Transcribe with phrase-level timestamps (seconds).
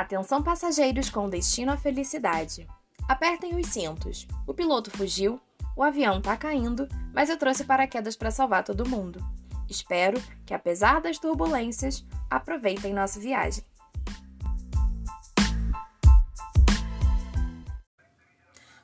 [0.00, 2.66] Atenção passageiros com destino à felicidade.
[3.06, 4.26] Apertem os cintos.
[4.46, 5.38] O piloto fugiu,
[5.76, 9.22] o avião tá caindo, mas eu trouxe paraquedas para salvar todo mundo.
[9.68, 13.62] Espero que, apesar das turbulências, aproveitem nossa viagem.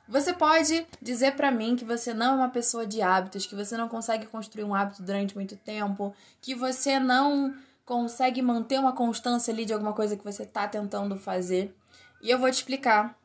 [0.07, 3.75] Você pode dizer para mim que você não é uma pessoa de hábitos, que você
[3.75, 7.55] não consegue construir um hábito durante muito tempo, que você não
[7.87, 11.73] consegue manter uma constância ali de alguma coisa que você está tentando fazer.
[12.21, 13.17] E eu vou te explicar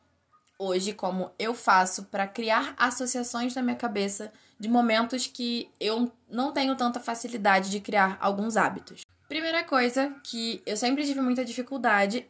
[0.57, 6.53] hoje como eu faço para criar associações na minha cabeça de momentos que eu não
[6.53, 9.01] tenho tanta facilidade de criar alguns hábitos.
[9.27, 12.25] Primeira coisa que eu sempre tive muita dificuldade,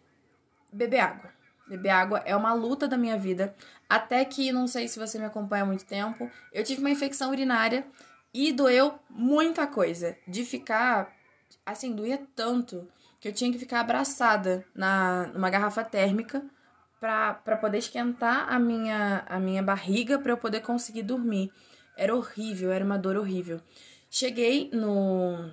[0.71, 1.29] beber água.
[1.67, 3.55] Beber água é uma luta da minha vida,
[3.87, 7.29] até que não sei se você me acompanha há muito tempo, eu tive uma infecção
[7.29, 7.85] urinária
[8.33, 11.13] e doeu muita coisa, de ficar
[11.65, 12.87] assim, doía tanto
[13.19, 16.43] que eu tinha que ficar abraçada na numa garrafa térmica
[16.99, 21.51] para poder esquentar a minha, a minha barriga para eu poder conseguir dormir.
[21.97, 23.59] Era horrível, era uma dor horrível.
[24.09, 25.51] Cheguei no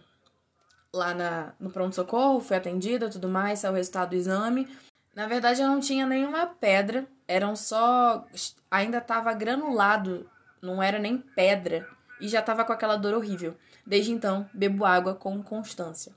[0.92, 4.69] lá na, no pronto-socorro, fui atendida, tudo mais, saiu o resultado do exame.
[5.14, 8.27] Na verdade, eu não tinha nenhuma pedra, eram só.
[8.70, 10.28] Ainda estava granulado,
[10.62, 11.86] não era nem pedra,
[12.20, 13.56] e já estava com aquela dor horrível.
[13.91, 16.12] Desde então, bebo água com constância.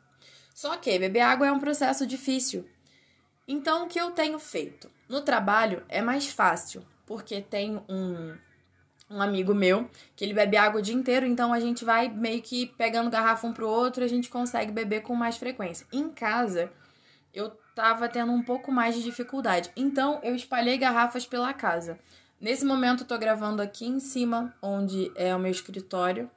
[0.54, 2.70] Só que beber água é um processo difícil.
[3.48, 4.92] Então, o que eu tenho feito?
[5.10, 8.38] No trabalho é mais fácil, porque tem um,
[9.10, 12.44] um amigo meu que ele bebe água o dia inteiro, então a gente vai meio
[12.44, 15.88] que pegando garrafa um pro outro a gente consegue beber com mais frequência.
[15.92, 16.72] Em casa,
[17.34, 21.98] eu tava tendo um pouco mais de dificuldade, então eu espalhei garrafas pela casa.
[22.40, 26.30] Nesse momento, eu tô gravando aqui em cima, onde é o meu escritório,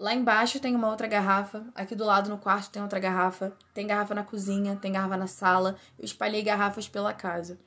[0.00, 3.86] Lá embaixo tem uma outra garrafa, aqui do lado no quarto tem outra garrafa, tem
[3.86, 5.76] garrafa na cozinha, tem garrafa na sala.
[5.98, 7.58] Eu espalhei garrafas pela casa.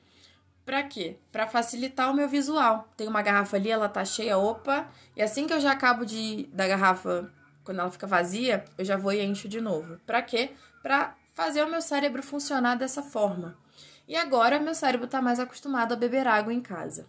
[0.66, 1.16] Pra quê?
[1.30, 2.88] Pra facilitar o meu visual.
[2.96, 6.48] Tem uma garrafa ali, ela tá cheia, opa, e assim que eu já acabo de
[6.52, 7.30] da garrafa,
[7.62, 9.96] quando ela fica vazia, eu já vou e encho de novo.
[10.04, 10.54] Pra quê?
[10.82, 13.56] Pra fazer o meu cérebro funcionar dessa forma.
[14.08, 17.06] E agora meu cérebro tá mais acostumado a beber água em casa.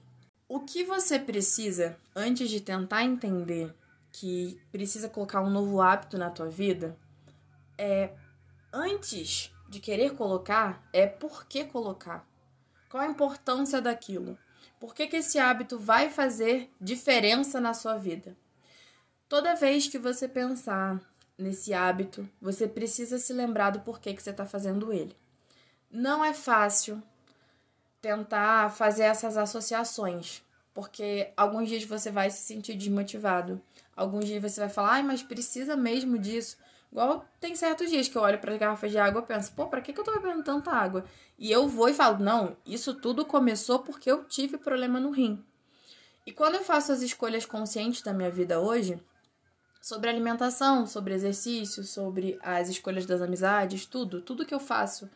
[0.48, 3.74] O que você precisa antes de tentar entender
[4.18, 6.98] que precisa colocar um novo hábito na tua vida,
[7.78, 8.14] é
[8.72, 12.26] antes de querer colocar, é por que colocar.
[12.90, 14.38] Qual a importância daquilo?
[14.80, 18.38] Por que, que esse hábito vai fazer diferença na sua vida?
[19.28, 21.02] Toda vez que você pensar
[21.38, 25.14] nesse hábito, você precisa se lembrar do porquê que você está fazendo ele.
[25.92, 27.04] Não é fácil
[28.02, 30.42] tentar fazer essas associações,
[30.76, 33.60] porque alguns dias você vai se sentir desmotivado,
[33.96, 36.58] Alguns dias você vai falar, ai, mas precisa mesmo disso.
[36.92, 39.68] Igual tem certos dias que eu olho para as garrafas de água e penso, pô,
[39.68, 41.06] pra que, que eu tô bebendo tanta água?
[41.40, 45.44] E eu vou e falo, não, isso tudo começou porque eu tive problema no rim.
[46.26, 49.00] E quando eu faço as escolhas conscientes da minha vida hoje,
[49.82, 55.10] sobre alimentação, sobre exercício, sobre as escolhas das amizades, tudo, tudo que eu faço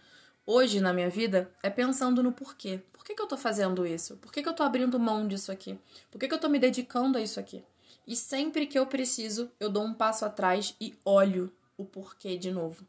[0.50, 2.82] hoje na minha vida é pensando no porquê.
[2.92, 4.18] Por que, que eu tô fazendo isso?
[4.18, 5.80] Por que, que eu tô abrindo mão disso aqui?
[6.10, 7.64] Por que, que eu tô me dedicando a isso aqui?
[8.08, 12.50] E sempre que eu preciso, eu dou um passo atrás e olho o porquê de
[12.50, 12.84] novo.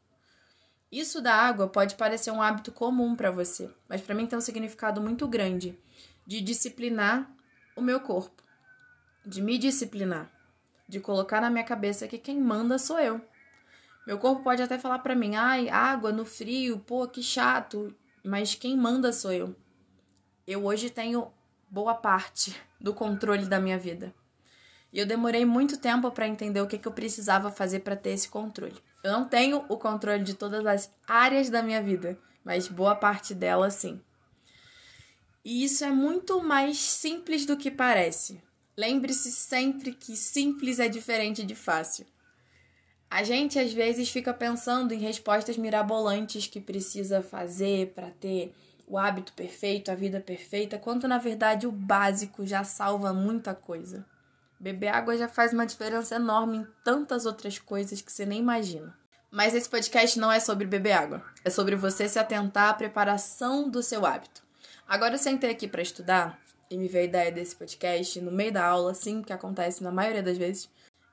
[0.91, 4.43] Isso da água pode parecer um hábito comum para você, mas para mim tem um
[4.43, 5.79] significado muito grande
[6.27, 7.31] de disciplinar
[7.77, 8.43] o meu corpo,
[9.25, 10.33] de me disciplinar,
[10.89, 13.21] de colocar na minha cabeça que quem manda sou eu.
[14.11, 17.95] Meu corpo pode até falar para mim: "Ai, água no frio, pô, que chato",
[18.25, 19.55] mas quem manda sou eu.
[20.45, 21.33] Eu hoje tenho
[21.71, 24.13] boa parte do controle da minha vida.
[24.93, 28.11] E eu demorei muito tempo para entender o que, que eu precisava fazer para ter
[28.11, 28.75] esse controle.
[29.05, 33.33] Eu não tenho o controle de todas as áreas da minha vida, mas boa parte
[33.33, 34.01] dela sim.
[35.45, 38.43] E isso é muito mais simples do que parece.
[38.77, 42.05] Lembre-se sempre que simples é diferente de fácil.
[43.11, 48.55] A gente às vezes fica pensando em respostas mirabolantes que precisa fazer para ter
[48.87, 54.07] o hábito perfeito, a vida perfeita, quando na verdade o básico já salva muita coisa.
[54.61, 58.97] Beber água já faz uma diferença enorme em tantas outras coisas que você nem imagina.
[59.29, 63.69] Mas esse podcast não é sobre beber água, é sobre você se atentar à preparação
[63.69, 64.43] do seu hábito.
[64.87, 66.39] Agora eu sentei aqui para estudar
[66.71, 69.91] e me veio a ideia desse podcast no meio da aula, assim que acontece na
[69.91, 70.69] maioria das vezes,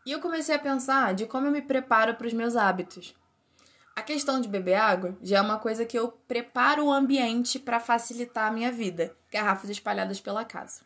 [0.07, 3.13] e eu comecei a pensar de como eu me preparo para os meus hábitos.
[3.93, 7.77] A questão de beber água já é uma coisa que eu preparo o ambiente para
[7.77, 10.79] facilitar a minha vida, garrafas espalhadas pela casa.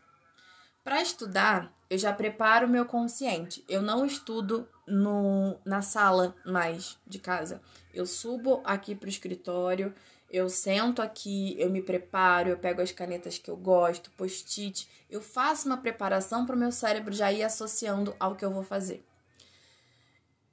[0.84, 3.64] Para estudar, eu já preparo o meu consciente.
[3.70, 7.62] Eu não estudo no, na sala mais de casa.
[7.94, 9.94] Eu subo aqui para o escritório,
[10.32, 15.22] Eu sento aqui, eu me preparo, eu pego as canetas que eu gosto, post-it, eu
[15.22, 19.06] faço uma preparação para o meu cérebro já ir associando ao que eu vou fazer.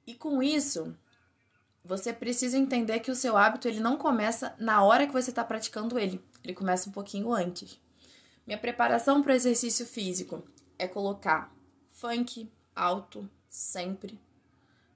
[0.09, 0.97] E com isso,
[1.85, 5.43] você precisa entender que o seu hábito ele não começa na hora que você está
[5.43, 7.79] praticando ele, ele começa um pouquinho antes.
[8.43, 10.41] Minha preparação para o exercício físico
[10.79, 11.53] é colocar
[11.91, 14.19] funk alto sempre,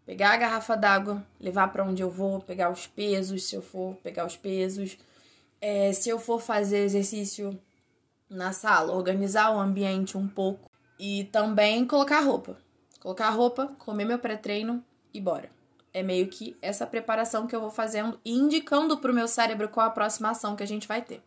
[0.04, 3.96] pegar a garrafa d'água, levar para onde eu vou, pegar os pesos, se eu for
[3.98, 4.98] pegar os pesos,
[5.62, 7.62] é, se eu for fazer exercício
[8.28, 12.58] na sala, organizar o ambiente um pouco e também colocar roupa.
[13.00, 14.84] Colocar roupa, comer meu pré-treino
[15.14, 15.50] e bora.
[15.94, 19.86] É meio que essa preparação que eu vou fazendo e indicando pro meu cérebro qual
[19.86, 21.22] a próxima ação que a gente vai ter.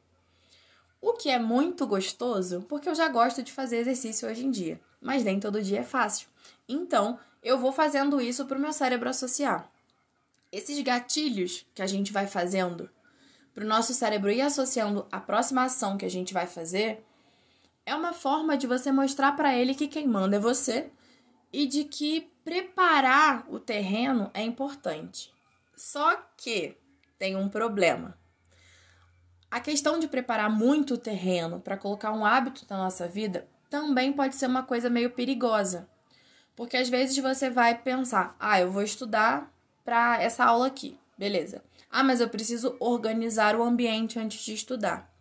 [1.01, 4.81] O que é muito gostoso, porque eu já gosto de fazer exercício hoje em dia,
[5.01, 6.29] mas nem todo dia é fácil.
[6.69, 9.71] Então, eu vou fazendo isso para o meu cérebro associar.
[10.51, 12.91] Esses gatilhos que a gente vai fazendo
[13.55, 17.05] para o nosso cérebro ir associando a próxima ação que a gente vai fazer
[17.87, 20.91] é uma forma de você mostrar para ele que quem manda é você
[21.53, 25.35] e de que preparar o terreno é importante.
[25.77, 26.77] Só que
[27.19, 28.17] tem um problema.
[29.51, 34.13] A questão de preparar muito o terreno para colocar um hábito na nossa vida também
[34.13, 35.89] pode ser uma coisa meio perigosa.
[36.55, 39.53] Porque às vezes você vai pensar: "Ah, eu vou estudar
[39.85, 40.97] para essa aula aqui".
[41.19, 41.65] Beleza.
[41.91, 45.13] Ah, mas eu preciso organizar o ambiente antes de estudar.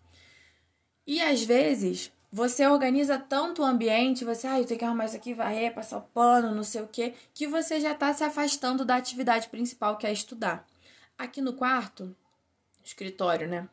[1.07, 5.15] E às vezes você organiza tanto o ambiente, você, ah, eu tenho que arrumar isso
[5.15, 8.83] aqui, varrer, passar o pano, não sei o quê, que você já está se afastando
[8.83, 10.67] da atividade principal que é estudar.
[11.17, 12.15] Aqui no quarto,
[12.83, 13.69] escritório, né?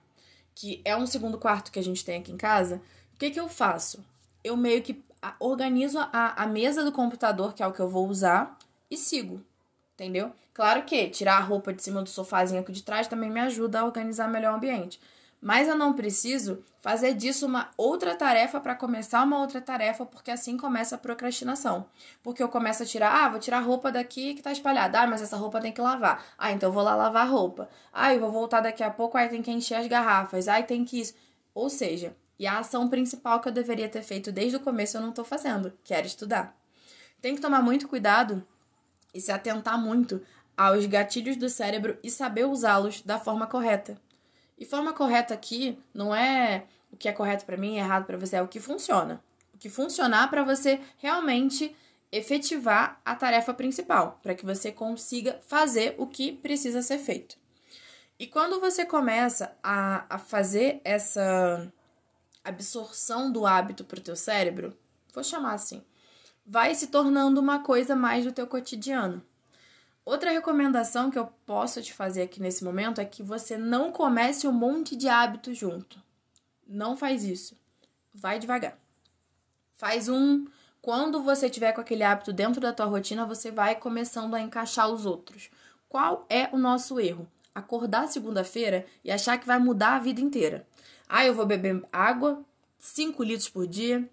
[0.54, 2.80] Que é um segundo quarto que a gente tem aqui em casa,
[3.14, 4.04] o que, que eu faço?
[4.44, 5.02] Eu meio que
[5.38, 8.56] organizo a, a mesa do computador, que é o que eu vou usar,
[8.90, 9.40] e sigo.
[9.94, 10.32] Entendeu?
[10.54, 13.80] Claro que tirar a roupa de cima do sofazinho aqui de trás também me ajuda
[13.80, 15.00] a organizar melhor o ambiente.
[15.42, 20.30] Mas eu não preciso fazer disso uma outra tarefa para começar uma outra tarefa, porque
[20.30, 21.86] assim começa a procrastinação.
[22.22, 25.00] Porque eu começo a tirar, ah, vou tirar a roupa daqui que tá espalhada.
[25.00, 26.24] Ah, mas essa roupa tem que lavar.
[26.38, 27.68] Ah, então eu vou lá lavar a roupa.
[27.92, 30.46] Ah, eu vou voltar daqui a pouco, aí tem que encher as garrafas.
[30.46, 31.14] Aí tem que isso.
[31.52, 35.00] Ou seja, e a ação principal que eu deveria ter feito desde o começo eu
[35.00, 36.56] não estou fazendo, que era estudar.
[37.20, 38.46] Tem que tomar muito cuidado
[39.12, 40.22] e se atentar muito
[40.56, 44.00] aos gatilhos do cérebro e saber usá-los da forma correta.
[44.58, 48.18] E forma correta aqui não é o que é correto para mim e errado para
[48.18, 49.22] você, é o que funciona.
[49.54, 51.74] O que funcionar para você realmente
[52.12, 57.36] efetivar a tarefa principal, para que você consiga fazer o que precisa ser feito.
[58.18, 61.72] E quando você começa a, a fazer essa
[62.44, 64.76] absorção do hábito para o teu cérebro,
[65.14, 65.82] vou chamar assim,
[66.44, 69.22] vai se tornando uma coisa mais do teu cotidiano.
[70.04, 74.48] Outra recomendação que eu posso te fazer aqui nesse momento é que você não comece
[74.48, 76.02] um monte de hábitos junto.
[76.66, 77.56] Não faz isso.
[78.12, 78.76] Vai devagar.
[79.74, 80.46] Faz um.
[80.80, 84.88] Quando você tiver com aquele hábito dentro da tua rotina, você vai começando a encaixar
[84.88, 85.48] os outros.
[85.88, 87.28] Qual é o nosso erro?
[87.54, 90.66] Acordar segunda-feira e achar que vai mudar a vida inteira.
[91.08, 92.42] Ah, eu vou beber água
[92.78, 94.08] 5 litros por dia.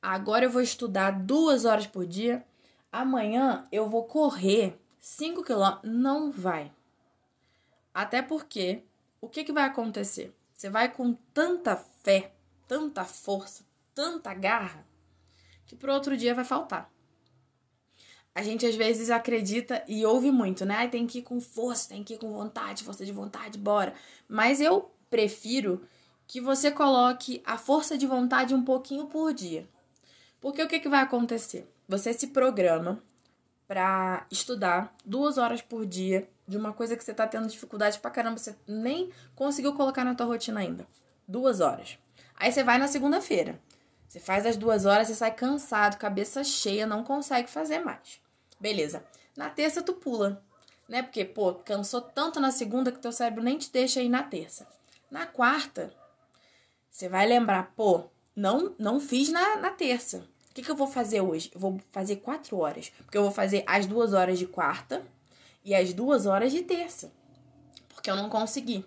[0.00, 2.44] Agora eu vou estudar duas horas por dia.
[2.92, 5.92] Amanhã eu vou correr 5 quilômetros.
[5.92, 6.72] Não vai.
[7.92, 8.84] Até porque
[9.20, 10.32] o que, que vai acontecer?
[10.54, 12.32] Você vai com tanta fé,
[12.68, 14.86] tanta força, tanta garra,
[15.66, 16.90] que pro outro dia vai faltar.
[18.34, 20.88] A gente às vezes acredita e ouve muito, né?
[20.88, 23.92] Tem que ir com força, tem que ir com vontade, força de vontade, bora.
[24.26, 25.86] Mas eu prefiro
[26.26, 29.68] que você coloque a força de vontade um pouquinho por dia.
[30.40, 31.68] Porque o que, que vai acontecer?
[31.88, 33.02] Você se programa
[33.72, 38.10] para estudar duas horas por dia de uma coisa que você tá tendo dificuldade pra
[38.10, 40.86] caramba, você nem conseguiu colocar na tua rotina ainda.
[41.26, 41.96] Duas horas.
[42.36, 43.58] Aí você vai na segunda-feira.
[44.06, 48.20] Você faz as duas horas, você sai cansado, cabeça cheia, não consegue fazer mais.
[48.60, 49.02] Beleza.
[49.34, 50.44] Na terça tu pula,
[50.86, 51.02] né?
[51.02, 54.66] Porque, pô, cansou tanto na segunda que teu cérebro nem te deixa ir na terça.
[55.10, 55.94] Na quarta,
[56.90, 58.04] você vai lembrar, pô,
[58.36, 60.28] não, não fiz na, na terça.
[60.52, 61.50] O que, que eu vou fazer hoje?
[61.54, 62.92] Eu vou fazer quatro horas.
[62.98, 65.02] Porque eu vou fazer as duas horas de quarta
[65.64, 67.10] e as duas horas de terça.
[67.88, 68.84] Porque eu não consegui.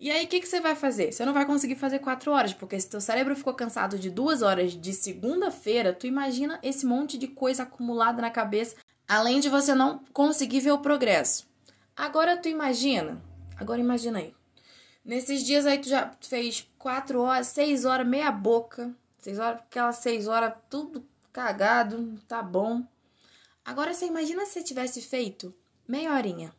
[0.00, 1.12] E aí, o que, que você vai fazer?
[1.12, 4.42] Você não vai conseguir fazer quatro horas, porque se teu cérebro ficou cansado de duas
[4.42, 8.74] horas de segunda-feira, tu imagina esse monte de coisa acumulada na cabeça,
[9.06, 11.46] além de você não conseguir ver o progresso.
[11.96, 13.22] Agora tu imagina,
[13.56, 14.34] agora imagina aí,
[15.04, 18.90] Nesses dias aí tu já fez quatro horas, seis horas, meia boca.
[19.24, 21.02] Seis horas, aquelas seis horas, tudo
[21.32, 22.86] cagado, tá bom.
[23.64, 25.54] Agora você imagina se você tivesse feito
[25.88, 26.54] meia horinha.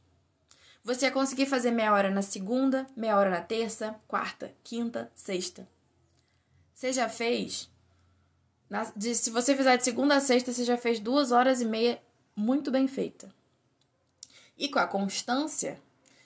[0.84, 5.68] Você ia conseguir fazer meia hora na segunda, meia hora na terça, quarta, quinta, sexta.
[6.74, 7.70] Você já fez.
[8.68, 11.66] Na, de, se você fizer de segunda a sexta, você já fez duas horas e
[11.66, 12.02] meia
[12.36, 13.30] muito bem feita.
[14.58, 15.80] E com a constância,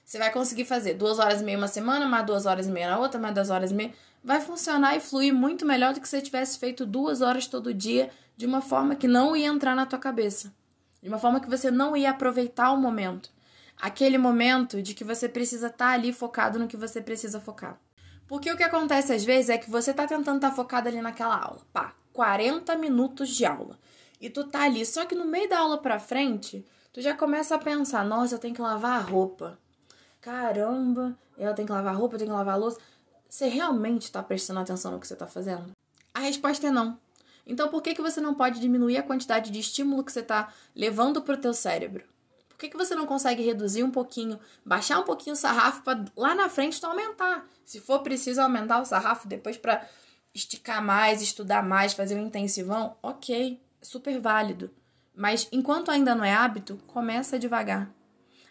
[0.05, 2.91] você vai conseguir fazer duas horas e meia uma semana, mais duas horas e meia
[2.91, 3.93] na outra, mais duas horas e meia.
[4.23, 7.73] Vai funcionar e fluir muito melhor do que se você tivesse feito duas horas todo
[7.73, 10.53] dia de uma forma que não ia entrar na tua cabeça.
[11.01, 13.31] De uma forma que você não ia aproveitar o momento.
[13.81, 17.79] Aquele momento de que você precisa estar tá ali focado no que você precisa focar.
[18.27, 21.01] Porque o que acontece às vezes é que você tá tentando estar tá focado ali
[21.01, 21.61] naquela aula.
[21.71, 23.79] Pá, 40 minutos de aula.
[24.19, 27.55] E tu tá ali, só que no meio da aula pra frente, tu já começa
[27.55, 29.57] a pensar: nossa, eu tenho que lavar a roupa
[30.21, 32.79] caramba, ela tem que lavar roupa, tem que lavar a louça.
[33.29, 35.71] Você realmente está prestando atenção no que você está fazendo?
[36.13, 36.99] A resposta é não.
[37.45, 40.51] Então, por que, que você não pode diminuir a quantidade de estímulo que você está
[40.75, 42.03] levando para o teu cérebro?
[42.49, 46.05] Por que, que você não consegue reduzir um pouquinho, baixar um pouquinho o sarrafo para
[46.17, 47.47] lá na frente tu aumentar?
[47.63, 49.87] Se for preciso aumentar o sarrafo depois para
[50.33, 54.71] esticar mais, estudar mais, fazer um intensivão, ok, super válido.
[55.15, 57.89] Mas enquanto ainda não é hábito, começa devagar.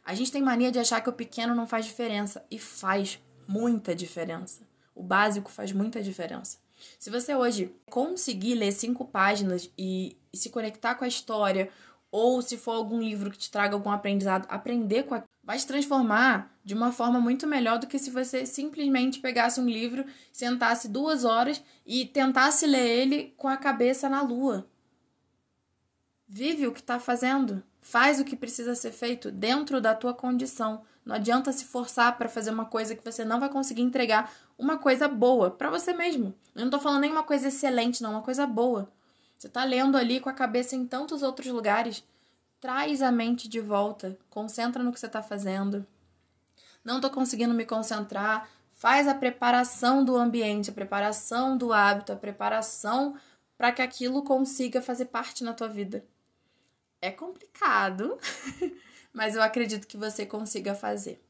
[0.04, 3.94] A gente tem mania de achar que o pequeno não faz diferença e faz muita
[3.94, 4.67] diferença.
[4.98, 6.58] O básico faz muita diferença.
[6.98, 11.70] Se você hoje conseguir ler cinco páginas e, se conectar com a história,
[12.10, 15.22] ou se for algum livro que te traga algum aprendizado, aprender com a...
[15.40, 19.68] vai se transformar de uma forma muito melhor do que se você simplesmente pegasse um
[19.68, 24.68] livro, sentasse duas horas e tentasse ler ele com a cabeça na lua.
[26.26, 27.62] Vive o que está fazendo.
[27.80, 30.82] Faz o que precisa ser feito dentro da tua condição.
[31.04, 34.76] Não adianta se forçar para fazer uma coisa que você não vai conseguir entregar uma
[34.76, 36.34] coisa boa para você mesmo.
[36.54, 38.90] Eu não tô falando nem uma coisa excelente, não, uma coisa boa.
[39.38, 42.02] Você tá lendo ali com a cabeça em tantos outros lugares.
[42.60, 45.86] Traz a mente de volta, concentra no que você tá fazendo.
[46.84, 48.48] Não tô conseguindo me concentrar.
[48.72, 53.16] Faz a preparação do ambiente, a preparação do hábito, a preparação
[53.56, 56.04] para que aquilo consiga fazer parte na tua vida.
[57.00, 58.18] É complicado,
[59.12, 61.20] mas eu acredito que você consiga fazer.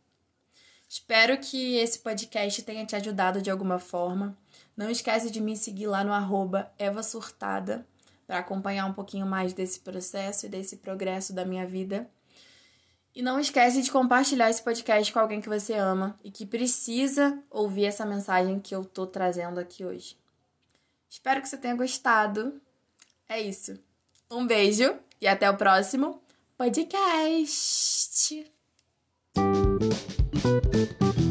[0.88, 4.35] Espero que esse podcast tenha te ajudado de alguma forma.
[4.75, 7.87] Não esquece de me seguir lá no arroba Eva Surtada
[8.26, 12.09] para acompanhar um pouquinho mais desse processo e desse progresso da minha vida.
[13.14, 17.42] E não esquece de compartilhar esse podcast com alguém que você ama e que precisa
[17.50, 20.16] ouvir essa mensagem que eu tô trazendo aqui hoje.
[21.11, 22.61] Espero que você tenha gostado.
[23.28, 23.78] É isso.
[24.30, 26.23] Um beijo e até o próximo
[26.57, 28.47] podcast.
[30.40, 31.27] Thank you.